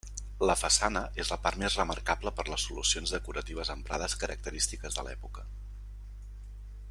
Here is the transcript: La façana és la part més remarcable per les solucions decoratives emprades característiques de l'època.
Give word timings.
La 0.49 0.53
façana 0.59 1.01
és 1.23 1.29
la 1.33 1.37
part 1.43 1.59
més 1.63 1.75
remarcable 1.81 2.33
per 2.39 2.45
les 2.47 2.65
solucions 2.69 3.13
decoratives 3.17 3.73
emprades 3.75 4.19
característiques 4.25 5.01
de 5.01 5.07
l'època. 5.11 5.49